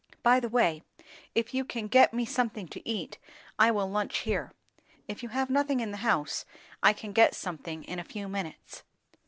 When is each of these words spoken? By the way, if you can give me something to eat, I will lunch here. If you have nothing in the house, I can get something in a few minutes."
By 0.23 0.39
the 0.39 0.49
way, 0.49 0.81
if 1.35 1.53
you 1.53 1.63
can 1.63 1.85
give 1.85 2.11
me 2.11 2.25
something 2.25 2.67
to 2.69 2.89
eat, 2.89 3.19
I 3.59 3.69
will 3.69 3.87
lunch 3.87 4.21
here. 4.21 4.51
If 5.07 5.21
you 5.21 5.29
have 5.29 5.51
nothing 5.51 5.79
in 5.79 5.91
the 5.91 5.97
house, 5.97 6.43
I 6.81 6.91
can 6.91 7.11
get 7.11 7.35
something 7.35 7.83
in 7.83 7.99
a 7.99 8.03
few 8.03 8.27
minutes." 8.27 8.81